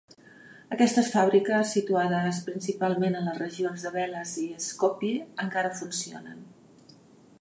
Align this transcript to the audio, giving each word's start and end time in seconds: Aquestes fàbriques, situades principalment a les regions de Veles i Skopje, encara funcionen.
Aquestes 0.75 1.09
fàbriques, 1.15 1.73
situades 1.77 2.39
principalment 2.47 3.19
a 3.19 3.23
les 3.27 3.37
regions 3.43 3.85
de 3.89 3.93
Veles 3.99 4.35
i 4.45 4.49
Skopje, 4.69 5.13
encara 5.49 5.77
funcionen. 5.83 6.43